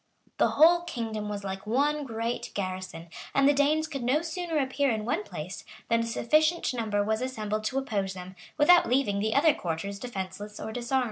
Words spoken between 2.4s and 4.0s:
garrison; and the Danes